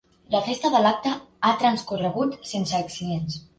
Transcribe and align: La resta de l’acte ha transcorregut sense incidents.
La 0.35 0.39
resta 0.45 0.71
de 0.75 0.79
l’acte 0.85 1.11
ha 1.11 1.53
transcorregut 1.65 2.51
sense 2.55 2.83
incidents. 2.83 3.41